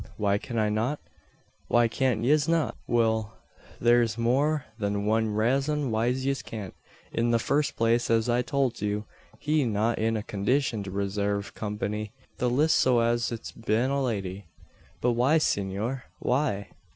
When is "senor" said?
15.37-16.05